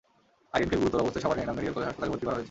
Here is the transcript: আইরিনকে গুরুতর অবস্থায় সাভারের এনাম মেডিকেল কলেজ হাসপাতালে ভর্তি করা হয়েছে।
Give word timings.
আইরিনকে 0.55 0.77
গুরুতর 0.81 1.01
অবস্থায় 1.03 1.23
সাভারের 1.23 1.43
এনাম 1.45 1.55
মেডিকেল 1.57 1.73
কলেজ 1.75 1.87
হাসপাতালে 1.89 2.11
ভর্তি 2.11 2.25
করা 2.25 2.31
হয়েছে। 2.33 2.39